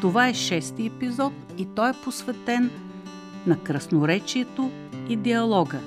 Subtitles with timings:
[0.00, 2.70] Това е шести епизод и той е посветен
[3.46, 4.70] на красноречието
[5.08, 5.78] и диалога.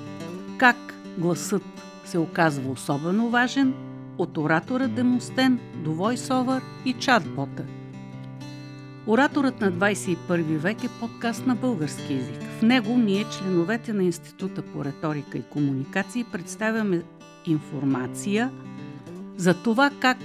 [0.58, 0.76] Как
[1.18, 1.62] гласът
[2.04, 3.74] се оказва особено важен
[4.18, 7.64] от оратора Демостен до войсовър и чатбота.
[9.06, 12.42] Ораторът на 21 век е подкаст на български язик.
[12.58, 17.02] В него ние, членовете на Института по риторика и комуникации, представяме
[17.46, 18.50] информация
[19.36, 20.18] за това как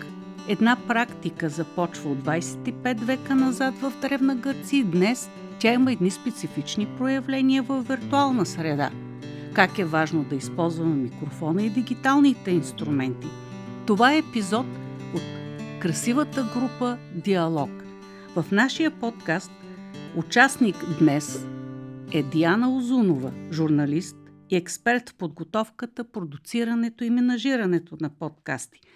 [0.47, 6.11] една практика започва от 25 века назад в Древна Гърция и днес тя има едни
[6.11, 8.91] специфични проявления в виртуална среда.
[9.53, 13.27] Как е важно да използваме микрофона и дигиталните инструменти.
[13.87, 14.65] Това е епизод
[15.15, 15.21] от
[15.79, 17.69] красивата група Диалог.
[18.35, 19.51] В нашия подкаст
[20.15, 21.45] участник днес
[22.13, 24.17] е Диана Озунова, журналист
[24.49, 28.79] и експерт в подготовката, продуцирането и менажирането на подкасти–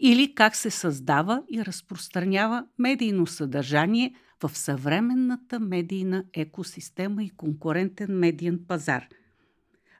[0.00, 8.60] или как се създава и разпространява медийно съдържание в съвременната медийна екосистема и конкурентен медиен
[8.68, 9.08] пазар.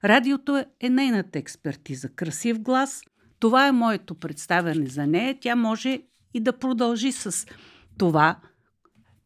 [0.05, 2.08] Радиото е нейната експертиза.
[2.08, 3.03] Красив глас.
[3.38, 5.38] Това е моето представяне за нея.
[5.41, 6.03] Тя може
[6.34, 7.47] и да продължи с
[7.98, 8.38] това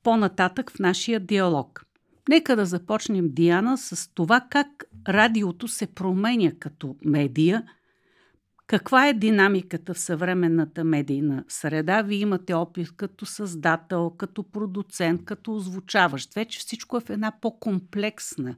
[0.02, 1.84] по-нататък в нашия диалог.
[2.28, 7.64] Нека да започнем, Диана, с това как радиото се променя като медия–
[8.70, 12.02] каква е динамиката в съвременната медийна среда?
[12.02, 16.34] Вие имате опит като създател, като продуцент, като озвучаващ.
[16.34, 18.56] Вече всичко е в една по-комплексна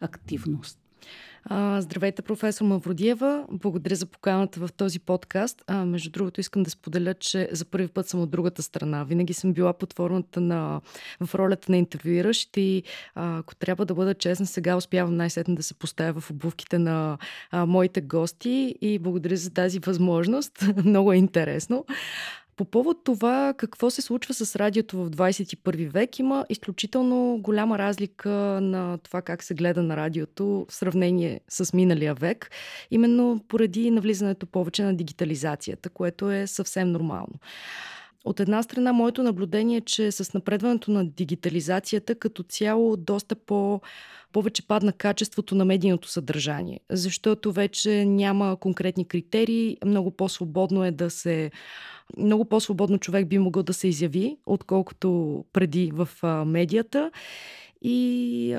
[0.00, 0.83] активност.
[1.78, 3.46] Здравейте, професор Мавродиева.
[3.50, 5.62] Благодаря за поканата в този подкаст.
[5.66, 9.04] А, между другото, искам да споделя, че за първи път съм от другата страна.
[9.04, 10.80] Винаги съм била под формата на,
[11.20, 12.82] в ролята на интервюиращ и
[13.14, 17.18] а, ако трябва да бъда честна, сега успявам най-сетно да се поставя в обувките на
[17.50, 20.64] а, моите гости и благодаря за тази възможност.
[20.84, 21.84] Много е интересно.
[22.56, 28.30] По повод това какво се случва с радиото в 21 век, има изключително голяма разлика
[28.62, 32.50] на това как се гледа на радиото в сравнение с миналия век,
[32.90, 37.34] именно поради навлизането повече на дигитализацията, което е съвсем нормално.
[38.24, 43.80] От една страна, моето наблюдение е, че с напредването на дигитализацията като цяло доста по
[44.32, 51.10] повече падна качеството на медийното съдържание, защото вече няма конкретни критерии, много по-свободно е да
[51.10, 51.50] се
[52.18, 56.08] много по-свободно човек би могъл да се изяви, отколкото преди в
[56.46, 57.10] медията.
[57.82, 58.56] И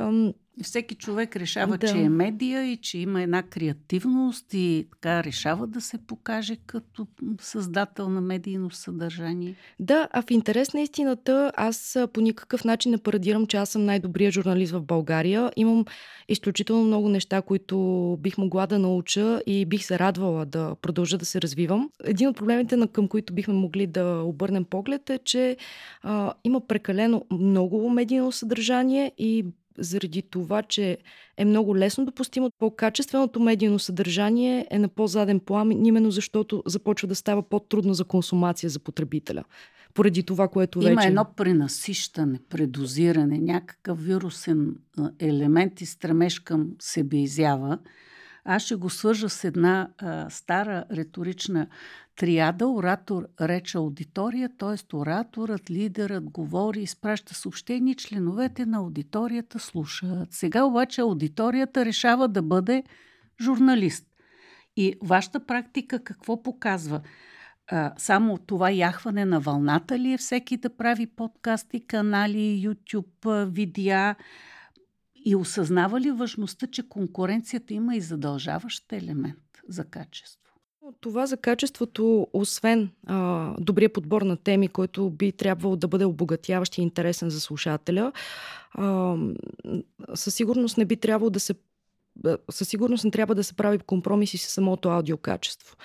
[0.64, 1.88] всеки човек решава, да.
[1.88, 7.08] че е медия и че има една креативност и така решава да се покаже като
[7.42, 9.56] създател на медийно съдържание.
[9.80, 13.86] Да, а в интерес на истината аз по никакъв начин не парадирам, че аз съм
[13.86, 15.52] най-добрият журналист в България.
[15.56, 15.86] Имам
[16.28, 21.26] изключително много неща, които бих могла да науча и бих се радвала да продължа да
[21.26, 21.90] се развивам.
[22.04, 25.58] Един от проблемите, към които бихме могли да обърнем поглед е, че
[26.04, 29.46] а, има прекалено много медийно съдържание и
[29.78, 30.98] заради това, че
[31.38, 32.50] е много лесно допустимо.
[32.60, 38.70] По-качественото медийно съдържание е на по-заден план, именно защото започва да става по-трудно за консумация
[38.70, 39.44] за потребителя.
[39.94, 40.92] Поради това, което вече...
[40.92, 44.76] Има едно пренасищане, предозиране, някакъв вирусен
[45.20, 47.80] елемент и стремеж към себеизява.
[48.46, 51.68] Аз ще го свържа с една а, стара риторична
[52.16, 54.96] триада оратор рече аудитория, т.е.
[54.96, 60.34] ораторът, лидерът говори, изпраща съобщение, членовете на аудиторията слушат.
[60.34, 62.84] Сега обаче аудиторията решава да бъде
[63.42, 64.08] журналист.
[64.78, 67.02] И вашата практика какво показва?
[67.68, 74.16] А, само това яхване на вълната ли е всеки да прави подкасти, канали, YouTube, видеа?
[75.26, 80.42] И осъзнава ли важността, че конкуренцията има и задължаващ елемент за качество?
[81.02, 86.78] Това за качеството, освен а, добрия подбор на теми, който би трябвало да бъде обогатяващ
[86.78, 88.12] и интересен за слушателя,
[88.72, 89.16] а,
[90.14, 91.54] със сигурност не би трябвало да се
[92.50, 95.76] със сигурност не трябва да се прави компромиси с самото аудиокачество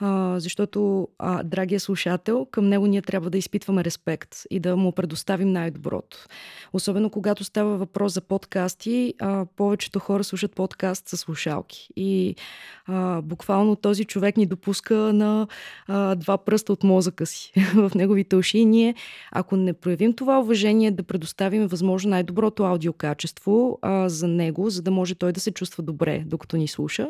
[0.00, 4.92] а, защото, а, драгия слушател, към него ние трябва да изпитваме респект и да му
[4.92, 6.26] предоставим най-доброто.
[6.72, 11.88] Особено когато става въпрос за подкасти, а, повечето хора слушат подкаст с слушалки.
[11.96, 12.34] И
[12.86, 15.46] а, буквално този човек ни допуска на
[15.86, 18.58] а, два пръста от мозъка си в неговите уши.
[18.58, 18.94] И ние,
[19.32, 24.90] ако не проявим това уважение, да предоставим възможно най-доброто аудиокачество а, за него, за да
[24.90, 27.08] може той да се чувства добре, докато ни слуша,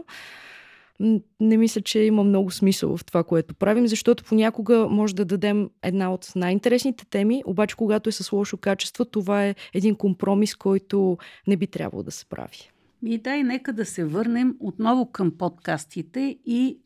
[1.40, 5.70] не мисля, че има много смисъл в това, което правим, защото понякога може да дадем
[5.82, 11.18] една от най-интересните теми, обаче когато е с лошо качество, това е един компромис, който
[11.46, 12.70] не би трябвало да се прави.
[13.04, 16.78] И дай, нека да се върнем отново към подкастите и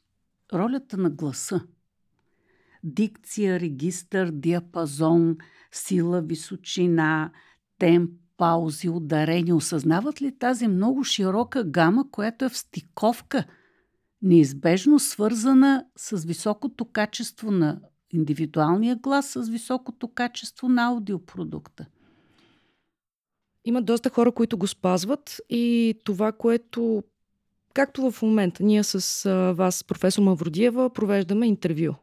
[0.54, 1.60] ролята на гласа.
[2.84, 5.36] дикция, регистър, диапазон,
[5.72, 7.30] сила, височина,
[7.78, 9.56] темп, паузи, ударения.
[9.56, 13.44] Осъзнават ли тази много широка гама, която е в стиковка,
[14.22, 17.80] неизбежно свързана с високото качество на
[18.10, 21.86] индивидуалния глас, с високото качество на аудиопродукта?
[23.64, 27.02] Има доста хора, които го спазват и това, което
[27.74, 29.24] Както в момента, ние с
[29.56, 31.94] вас, професор Мавродиева, провеждаме интервю.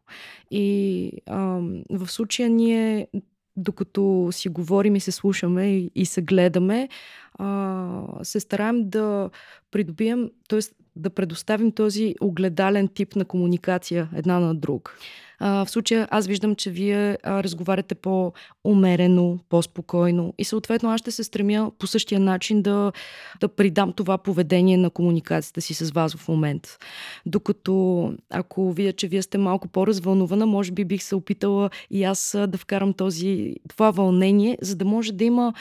[0.51, 3.07] И а, в случая ние,
[3.55, 6.89] докато си говорим и се слушаме и, и се гледаме,
[7.33, 9.29] а, се стараем да
[9.71, 10.59] придобием, т.е.
[10.99, 14.99] да предоставим този огледален тип на комуникация една на друг.
[15.39, 21.11] А, в случая аз виждам, че вие а, разговаряте по-умерено, по-спокойно и съответно аз ще
[21.11, 22.91] се стремя по същия начин да,
[23.39, 26.77] да придам това поведение на комуникацията си с вас в момент.
[27.25, 32.37] Докато ако вие, че вие сте малко по-развълнувана, може би бих се опитала и аз
[32.47, 35.53] да вкарам този, това вълнение, за да може да има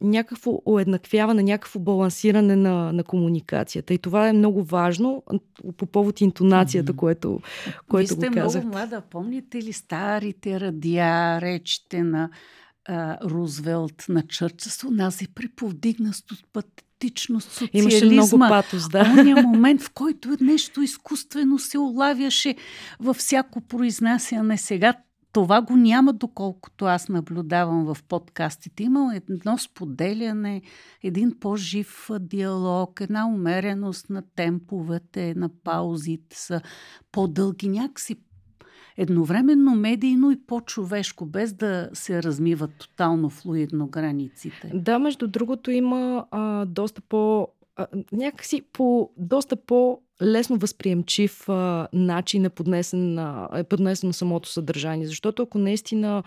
[0.00, 3.94] някакво уеднаквяване, някакво балансиране на, на комуникацията.
[3.94, 5.22] И това е много важно
[5.76, 6.96] по повод интонацията, mm-hmm.
[6.96, 7.40] което,
[7.88, 9.02] което Вие сте го много млада.
[9.10, 12.30] Помните ли старите радиа, речите на
[12.88, 14.90] а, Рузвелт, на Чърчество?
[14.90, 17.90] Нас е приповдигнаст от патетичност, социализма.
[17.90, 19.14] Имаше много патос, да.
[19.18, 22.56] Ония момент, в който нещо изкуствено се улавяше
[23.00, 24.58] във всяко произнасяне.
[24.58, 24.94] Сега
[25.34, 28.82] това го няма, доколкото аз наблюдавам в подкастите.
[28.82, 30.62] Има едно споделяне,
[31.02, 36.60] един по-жив диалог, една умереност на темповете, на паузите са
[37.12, 38.16] по-дълги, някакси
[38.96, 44.70] едновременно медийно и по-човешко, без да се размиват тотално флуидно границите.
[44.74, 47.48] Да, между другото има а, доста по...
[47.76, 54.48] А, някакси по доста по лесно възприемчив а, начин е поднесен, а, е поднесено самото
[54.48, 55.06] съдържание.
[55.06, 56.22] Защото ако наистина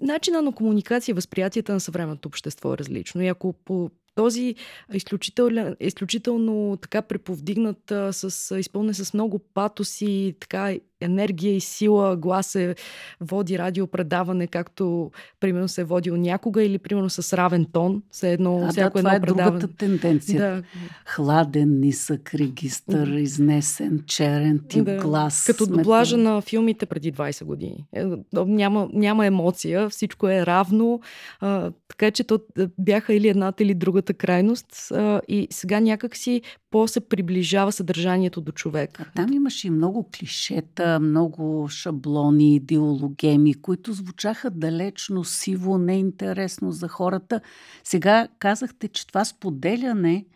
[0.00, 3.22] начина на комуникация възприятията на съвременното общество е различно.
[3.22, 4.54] И ако по този
[4.92, 10.74] изключително, изключително така преповдигнат, с, изпълнен с много патос и така
[11.04, 12.74] енергия и сила, глас е
[13.20, 15.10] води радиопредаване, както
[15.40, 18.98] примерно се е водил някога или примерно с равен тон, се едно, а, всяко да,
[18.98, 19.58] едно това е предаване.
[19.58, 20.40] другата тенденция.
[20.40, 20.62] Да.
[21.06, 24.96] Хладен, нисък регистър, изнесен, черен тип да.
[24.96, 25.44] глас.
[25.46, 27.86] Като доблажа на филмите преди 20 години.
[27.92, 28.04] Е,
[28.34, 31.00] няма, няма емоция, всичко е равно,
[31.40, 32.40] а, така че то
[32.78, 38.52] бяха или едната или другата крайност а, и сега някак си по-се приближава съдържанието до
[38.52, 39.00] човек.
[39.00, 46.88] А там имаше и много клишета, много шаблони, идеологеми, които звучаха далечно, сиво, неинтересно за
[46.88, 47.40] хората.
[47.84, 50.26] Сега казахте, че това споделяне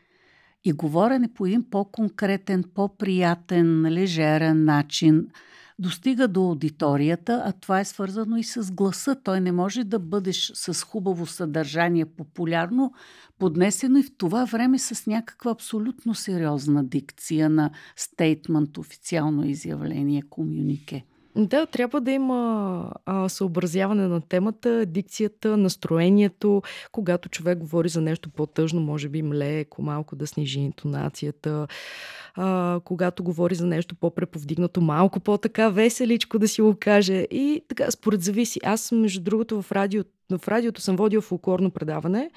[0.64, 5.26] и говорене по един по-конкретен, по-приятен, лежерен начин–
[5.78, 9.16] достига до аудиторията, а това е свързано и с гласа.
[9.25, 12.92] Той не може да бъдеш с хубаво съдържание, популярно,
[13.38, 21.04] поднесено и в това време с някаква абсолютно сериозна дикция на стейтмент, официално изявление, комюнике.
[21.36, 26.62] Да, трябва да има а, съобразяване на темата, дикцията, настроението.
[26.92, 31.66] Когато човек говори за нещо по-тъжно, може би млеко, малко да снижи интонацията.
[32.34, 37.26] А, когато говори за нещо по-преповдигнато, малко по-така веселичко да си го каже.
[37.31, 38.60] И така, според зависи.
[38.64, 40.05] Аз, между другото, в, радио,
[40.38, 42.31] в радиото съм водил фолклорно предаване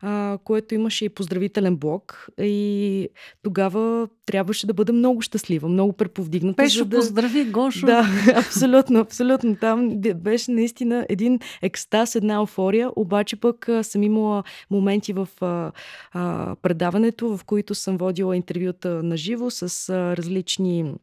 [0.00, 2.28] а, което имаше и поздравителен блок.
[2.40, 3.08] И
[3.42, 6.62] тогава трябваше да бъда много щастлива, много преповдигната.
[6.62, 6.96] Беше да...
[6.96, 7.86] поздрави, Гошо!
[7.86, 9.56] Да, абсолютно, абсолютно.
[9.56, 15.72] Там беше наистина един екстаз, една еуфория, обаче пък съм имала моменти в а,
[16.12, 20.94] а, предаването, в които съм водила интервюта на живо с а, различни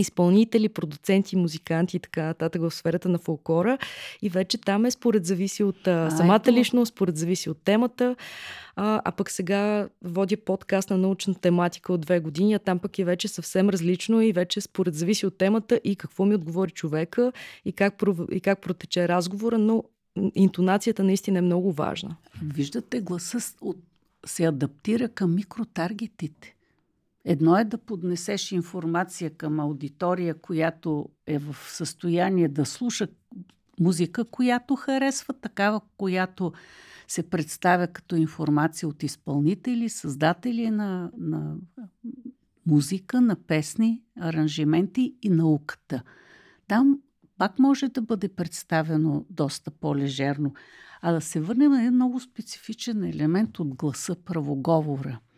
[0.00, 3.78] изпълнители, продуценти, музиканти и така нататък в сферата на фолклора.
[4.22, 6.52] И вече там е според зависи от а, самата ето.
[6.52, 8.16] личност, според зависи от темата.
[8.76, 12.98] А, а пък сега водя подкаст на научна тематика от две години, а там пък
[12.98, 17.32] е вече съвсем различно и вече според зависи от темата и какво ми отговори човека
[17.64, 19.84] и как, и как протече разговора, но
[20.34, 22.16] интонацията наистина е много важна.
[22.42, 23.54] Виждате, гласа
[24.26, 26.54] се адаптира към микротаргетите.
[27.24, 33.08] Едно е да поднесеш информация към аудитория, която е в състояние да слуша
[33.80, 36.52] музика, която харесва, такава, която
[37.08, 41.56] се представя като информация от изпълнители, създатели на, на
[42.66, 46.02] музика, на песни, аранжименти и науката.
[46.68, 47.00] Там
[47.38, 50.54] пак може да бъде представено доста по-лежерно.
[51.00, 55.18] А да се върнем на един много специфичен елемент от гласа правоговора–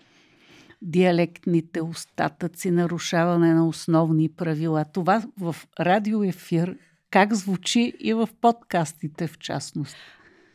[0.84, 4.84] диалектните остатъци, нарушаване на основни правила.
[4.92, 6.76] Това в радиоефир
[7.10, 9.96] как звучи и в подкастите в частност.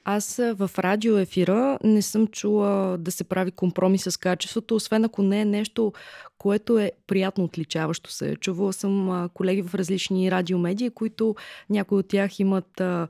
[0.06, 5.42] Аз в радиоефира не съм чула да се прави компромис с качеството, освен ако не
[5.42, 5.94] е нещо,
[6.38, 8.36] което е приятно отличаващо се.
[8.36, 11.36] Чувала съм колеги в различни радиомедии, които
[11.70, 13.08] някои от тях имат а,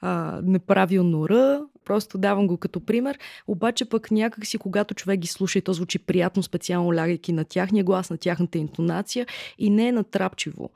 [0.00, 3.18] а, неправилно Р, Просто давам го като пример.
[3.46, 7.84] Обаче пък някакси, когато човек ги слуша и то звучи приятно, специално лягайки на тяхния
[7.84, 9.26] глас, на тяхната интонация
[9.58, 10.70] и не е натрапчиво.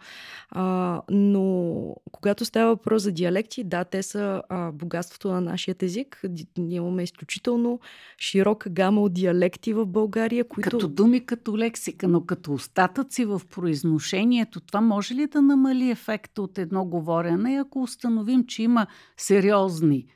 [0.50, 6.22] А, но когато става въпрос за диалекти, да, те са а, богатството на нашия език.
[6.58, 7.80] Ние имаме изключително
[8.18, 10.70] широка гама от диалекти в България, които...
[10.70, 16.42] Като думи, като лексика, но като остатъци в произношението, това може ли да намали ефекта
[16.42, 20.06] от едно говорене, ако установим, че има сериозни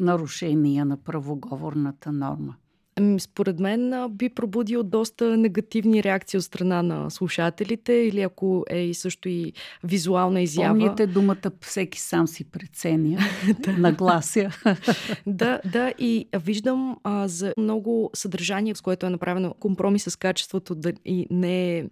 [0.00, 2.54] нарушения на правоговорната норма?
[2.98, 8.78] Ами, според мен би пробудил доста негативни реакции от страна на слушателите или ако е
[8.78, 9.52] и също и
[9.84, 10.68] визуална изява.
[10.68, 13.18] Помните думата всеки сам си преценя,
[13.78, 14.50] наглася.
[15.26, 20.74] да, да, и виждам а, за много съдържание, с което е направено компромис с качеството
[20.74, 21.84] да, и не е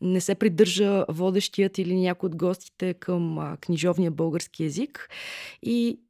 [0.00, 5.08] не се придържа водещият или някой от гостите към а, книжовния български язик.
[5.62, 6.00] И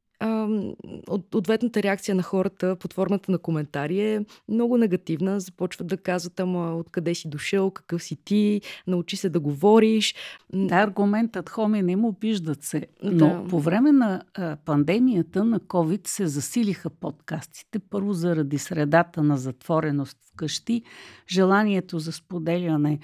[1.07, 5.39] от, ответната реакция на хората под формата на коментари е много негативна.
[5.39, 10.15] Започват да казват, ама откъде си дошъл, какъв си ти, научи се да говориш.
[10.53, 12.87] Да, аргументът хоми не му виждат се.
[13.03, 13.43] Но да.
[13.49, 17.79] по време на а, пандемията на COVID се засилиха подкастите.
[17.79, 20.81] Първо заради средата на затвореност вкъщи,
[21.27, 22.99] желанието за споделяне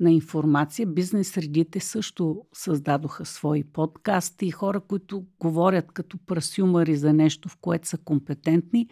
[0.00, 0.86] на информация.
[0.86, 7.56] Бизнес средите също създадоха свои подкасти и хора, които говорят като прасюмари за нещо, в
[7.56, 8.88] което са компетентни.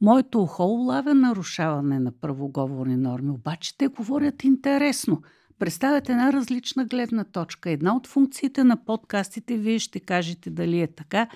[0.00, 5.22] Моето ухо улавя нарушаване на правоговорни норми, обаче те говорят интересно.
[5.58, 7.70] Представят една различна гледна точка.
[7.70, 11.28] Една от функциите на подкастите, вие ще кажете дали е така,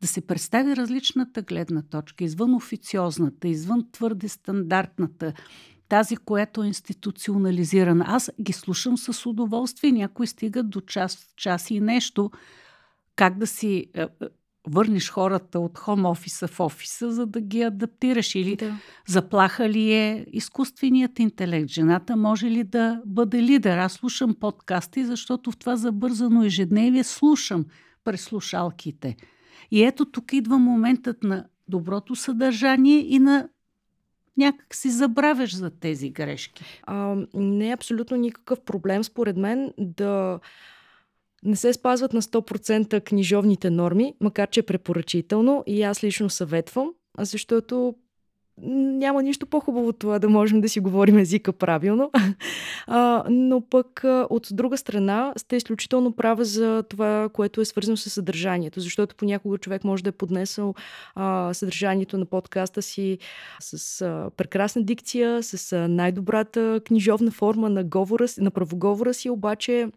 [0.00, 5.32] да се представи различната гледна точка, извън официозната, извън твърде стандартната,
[5.90, 8.04] тази, която е институционализирана.
[8.08, 9.92] Аз ги слушам с удоволствие.
[9.92, 12.30] Някои стигат до час, час и нещо.
[13.16, 14.08] Как да си е, е,
[14.68, 18.34] върнеш хората от хом офиса в офиса, за да ги адаптираш.
[18.34, 18.78] Или да.
[19.06, 21.68] заплаха ли е изкуственият интелект?
[21.68, 23.78] Жената може ли да бъде лидер?
[23.78, 27.64] Аз слушам подкасти, защото в това забързано ежедневие слушам
[28.04, 29.16] през слушалките.
[29.70, 33.48] И ето тук идва моментът на доброто съдържание и на
[34.36, 36.64] някак си забравяш за тези грешки.
[36.82, 40.40] А, не е абсолютно никакъв проблем, според мен, да
[41.44, 46.90] не се спазват на 100% книжовните норми, макар че е препоръчително и аз лично съветвам,
[47.18, 47.94] защото
[48.62, 52.10] няма нищо по-хубаво това да можем да си говорим езика правилно.
[52.86, 54.00] А, но пък
[54.30, 59.58] от друга страна сте изключително права за това, което е свързано с съдържанието, защото понякога
[59.58, 60.74] човек може да е поднесъл
[61.14, 63.18] а, съдържанието на подкаста си
[63.60, 69.88] с а, прекрасна дикция, с а, най-добрата книжовна форма на, говора, на правоговора си, обаче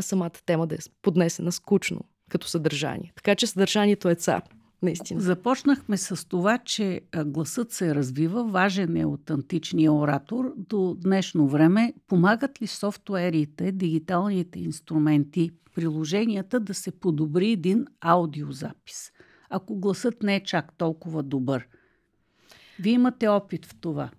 [0.00, 3.12] самата тема да е поднесена скучно като съдържание.
[3.16, 4.42] Така че съдържанието е цар.
[4.82, 5.20] Наистина.
[5.20, 10.54] Започнахме с това, че гласът се развива, важен е от античния оратор.
[10.56, 19.12] До днешно време помагат ли софтуерите, дигиталните инструменти, приложенията да се подобри един аудиозапис,
[19.50, 21.68] ако гласът не е чак толкова добър?
[22.80, 24.10] Вие имате опит в това.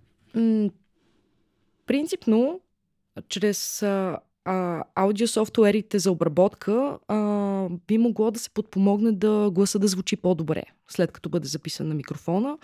[1.86, 2.60] принципно,
[3.28, 3.84] чрез
[4.48, 10.62] а, аудиософтуерите за обработка а, би могло да се подпомогне да гласа да звучи по-добре,
[10.88, 12.58] след като бъде записан на микрофона.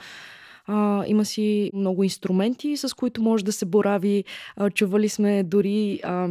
[0.66, 4.24] А, има си много инструменти, с които може да се борави.
[4.56, 6.28] А, чували сме дори а,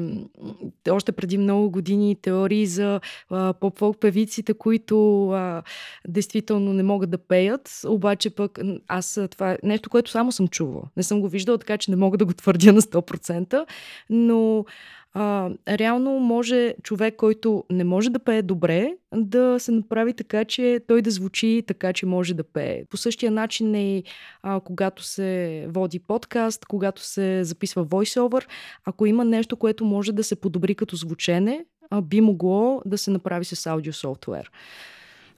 [0.89, 5.63] още преди много години теории за поп-фолк певиците, които а,
[6.07, 7.81] действително не могат да пеят.
[7.88, 10.83] Обаче пък аз това е нещо, което само съм чувала.
[10.98, 13.65] Не съм го виждала, така че не мога да го твърдя на 100%.
[14.10, 14.65] Но
[15.13, 20.79] а, реално може човек, който не може да пее добре, да се направи така, че
[20.88, 22.86] той да звучи така, че може да пее.
[22.89, 24.03] По същия начин е и
[24.43, 28.46] а, когато се води подкаст, когато се записва voiceover,
[28.86, 33.12] ако има нещо, което може да се подобри като звучене, а, би могло да се
[33.12, 34.51] направи с аудио софтуер.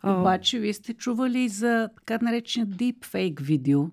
[0.03, 3.86] Обаче, вие сте чували за така наречен deepfake видео,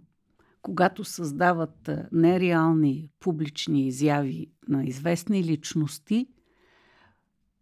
[0.62, 6.26] когато създават нереални публични изяви на известни личности,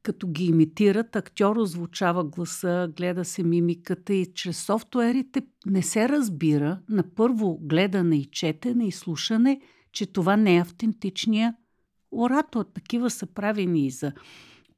[0.02, 6.80] като ги имитират, актьор озвучава гласа, гледа се мимиката и чрез софтуерите не се разбира
[6.88, 9.60] на първо гледане и четене и слушане,
[9.92, 11.54] че това не е автентичния
[12.12, 12.64] оратор.
[12.64, 14.12] Такива са правени и за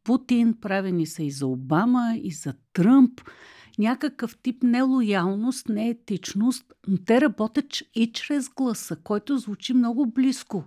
[0.05, 3.21] Путин, правени са и за Обама, и за Тръмп.
[3.79, 10.65] Някакъв тип нелоялност, неетичност, но те работят и чрез гласа, който звучи много близко,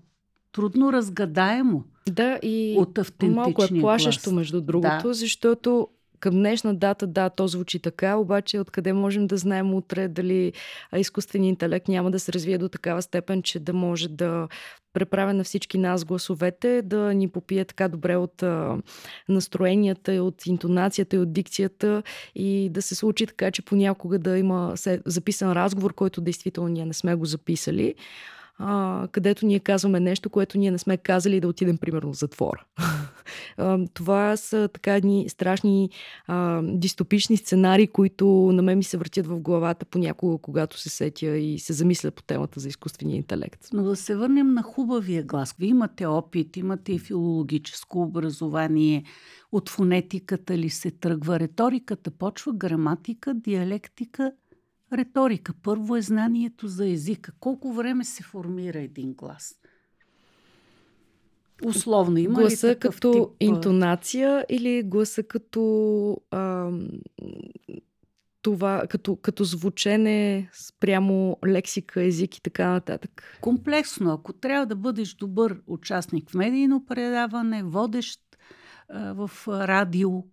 [0.52, 1.84] трудно разгадаемо.
[2.10, 4.36] Да, и от малко е плашещо, глас.
[4.36, 5.14] между другото, да.
[5.14, 5.88] защото
[6.20, 10.54] към днешна дата, да, то звучи така, обаче откъде можем да знаем утре дали
[10.98, 14.48] изкуственият интелект няма да се развие до такава степен, че да може да
[14.96, 18.78] преправя на всички нас гласовете, да ни попие така добре от а,
[19.30, 22.04] настроенията, от интонацията и от дикцията
[22.36, 24.74] и да се случи така, че понякога да има
[25.06, 27.96] записан разговор, който действително ние не сме го записали
[28.58, 32.66] а, където ние казваме нещо, което ние не сме казали да отидем примерно в затвора.
[33.94, 35.90] Това са така едни страшни
[36.28, 41.38] а, дистопични сценарии, които на мен ми се въртят в главата понякога, когато се сетя
[41.38, 43.68] и се замисля по темата за изкуствения интелект.
[43.74, 45.56] Но да се върнем на хубавия глас.
[45.60, 49.04] Вие имате опит, имате и филологическо образование.
[49.52, 51.40] От фонетиката ли се тръгва?
[51.40, 54.32] Риториката почва, граматика, диалектика–
[54.94, 55.54] риторика.
[55.64, 57.32] Първо е знанието за езика.
[57.40, 59.56] Колко време се формира един глас?
[61.66, 63.30] Условно има гласа ли като тип?
[63.40, 66.72] интонация или гласа като а,
[68.42, 73.38] това, като, като звучене спрямо лексика, език и така нататък?
[73.42, 74.12] Комплексно.
[74.14, 78.22] Ако трябва да бъдеш добър участник в медийно предаване, водещ
[78.90, 80.24] а, в радио,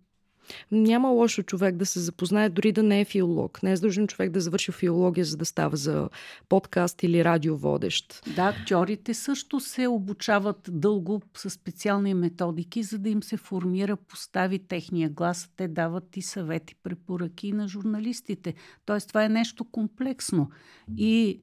[0.71, 3.63] няма лошо човек да се запознае, дори да не е филолог.
[3.63, 6.09] Не е задължен човек да завърши филология, за да става за
[6.49, 8.21] подкаст или радиоводещ.
[8.35, 14.59] Да, актьорите също се обучават дълго с специални методики, за да им се формира, постави
[14.59, 15.49] техния глас.
[15.57, 18.53] Те дават и съвети, препоръки на журналистите.
[18.85, 20.49] Тоест, това е нещо комплексно.
[20.97, 21.41] И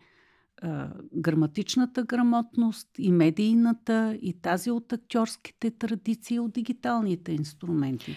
[1.15, 8.17] граматичната грамотност, и медийната, и тази от актьорските традиции, от дигиталните инструменти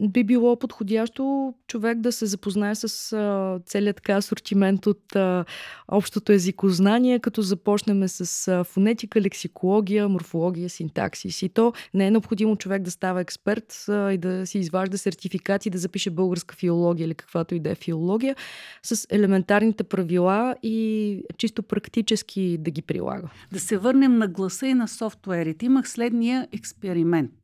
[0.00, 5.44] би било подходящо човек да се запознае с а, целият така асортимент от а,
[5.88, 11.42] общото езикознание, като започнем с а, фонетика, лексикология, морфология, синтаксис.
[11.42, 15.70] И то не е необходимо човек да става експерт а, и да си изважда сертификати,
[15.70, 18.36] да запише българска филология или каквато и да е филология,
[18.82, 23.28] с елементарните правила и чисто практически да ги прилага.
[23.52, 25.66] Да се върнем на гласа и на софтуерите.
[25.66, 27.43] Имах следния експеримент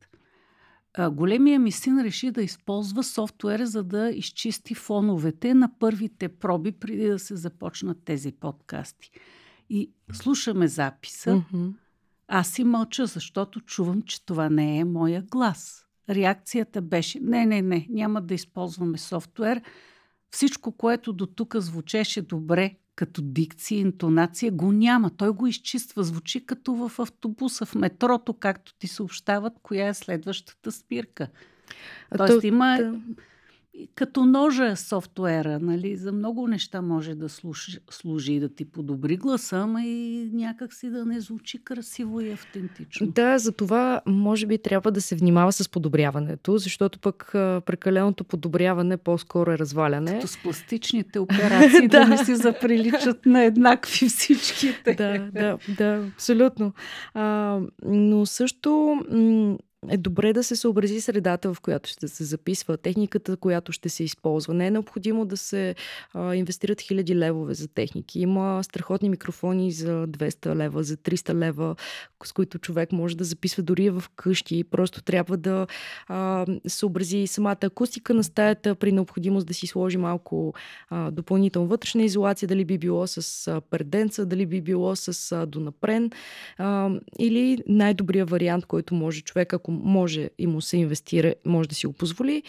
[0.93, 6.71] а, големия ми син реши да използва софтуера, за да изчисти фоновете на първите проби,
[6.71, 9.11] преди да се започнат тези подкасти.
[9.69, 11.29] И слушаме записа.
[11.29, 11.73] Mm-hmm.
[12.27, 15.85] Аз си мълча, защото чувам, че това не е моя глас.
[16.09, 19.61] Реакцията беше, не, не, не, няма да използваме софтуер.
[20.31, 25.09] Всичко, което до тук звучеше добре, като дикция, интонация, го няма.
[25.09, 26.03] Той го изчиства.
[26.03, 31.27] Звучи като в автобуса, в метрото, както ти съобщават, коя е следващата спирка.
[32.17, 32.77] Тоест то, има...
[32.77, 32.99] Да
[33.95, 39.57] като ножа софтуера, нали, за много неща може да служи, служи да ти подобри гласа,
[39.57, 43.07] ама и някак си да не звучи красиво и автентично.
[43.07, 47.29] Да, за това може би трябва да се внимава с подобряването, защото пък
[47.65, 50.13] прекаленото подобряване по-скоро е разваляне.
[50.13, 51.99] Като с пластичните операции да.
[51.99, 54.93] да не си заприличат на еднакви всичките.
[54.93, 56.73] Да, да, да, абсолютно.
[57.13, 58.99] А, но също
[59.89, 64.03] е добре да се съобрази средата, в която ще се записва, техниката, която ще се
[64.03, 64.53] използва.
[64.53, 65.75] Не е необходимо да се
[66.13, 68.19] а, инвестират хиляди левове за техники.
[68.19, 71.75] Има страхотни микрофони за 200 лева, за 300 лева,
[72.23, 74.63] с които човек може да записва дори в къщи.
[74.63, 75.67] Просто трябва да
[76.07, 80.53] а, съобрази самата акустика на стаята, при необходимост да си сложи малко
[80.89, 85.45] а, допълнителна вътрешна изолация, дали би било с а, перденца, дали би било с а,
[85.45, 86.11] донапрен
[86.57, 86.89] а,
[87.19, 91.87] или най-добрият вариант, който може човек, ако може и му се инвестира, може да си
[91.87, 92.43] го позволи,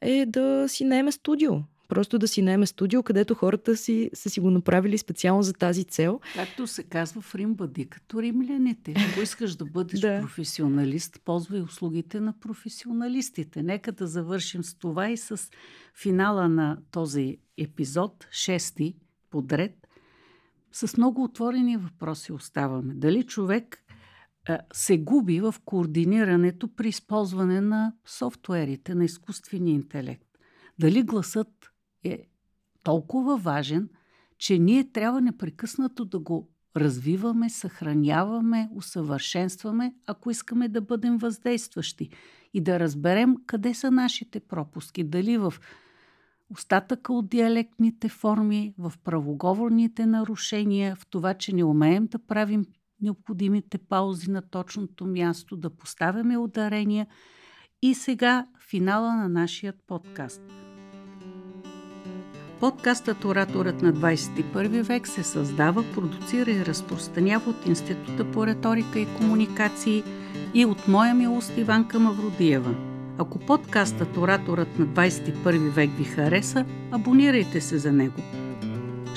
[0.00, 1.52] е да си наеме студио.
[1.88, 5.84] Просто да си наеме студио, където хората си, са си го направили специално за тази
[5.84, 6.20] цел.
[6.34, 8.94] Както се казва в Рим, бъди като римляните.
[9.10, 10.20] Ако искаш да бъдеш да.
[10.20, 13.62] професионалист, ползвай услугите на професионалистите.
[13.62, 15.50] Нека да завършим с това и с
[16.02, 18.96] финала на този епизод, шести
[19.30, 19.88] подред.
[20.72, 22.94] С много отворени въпроси оставаме.
[22.94, 23.83] Дали човек
[24.72, 30.28] се губи в координирането при използване на софтуерите, на изкуствения интелект.
[30.78, 31.70] Дали гласът
[32.04, 32.26] е
[32.82, 33.88] толкова важен,
[34.38, 42.10] че ние трябва непрекъснато да го развиваме, съхраняваме, усъвършенстваме, ако искаме да бъдем въздействащи
[42.54, 45.04] и да разберем къде са нашите пропуски.
[45.04, 45.54] Дали в
[46.50, 52.66] остатъка от диалектните форми, в правоговорните нарушения, в това, че не умеем да правим
[53.04, 57.06] необходимите паузи на точното място, да поставяме ударения
[57.82, 60.42] и сега финала на нашия подкаст.
[62.60, 69.16] Подкастът Ораторът на 21 век се създава, продуцира и разпространява от Института по риторика и
[69.16, 70.02] комуникации
[70.54, 72.74] и от моя милост Иванка Мавродиева.
[73.18, 78.22] Ако подкастът Ораторът на 21 век ви хареса, абонирайте се за него–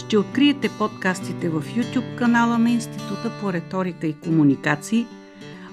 [0.08, 5.06] ще откриете подкастите в YouTube канала на Института по риторика и комуникации,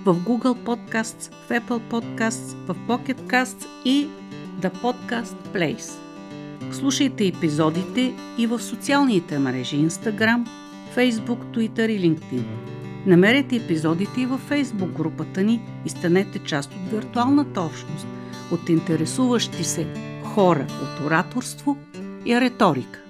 [0.05, 4.09] в Google Podcasts, в Apple Podcasts, в Pocket Casts и
[4.61, 5.99] The Podcast Place.
[6.73, 10.47] Слушайте епизодите и в социалните мрежи Instagram,
[10.97, 12.45] Facebook, Twitter и LinkedIn.
[13.07, 18.07] Намерете епизодите и във Facebook групата ни и станете част от виртуалната общност
[18.53, 19.87] от интересуващи се
[20.25, 21.77] хора от ораторство
[22.27, 23.04] и риторика.